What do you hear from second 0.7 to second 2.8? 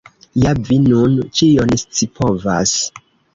nun ĉion scipovas!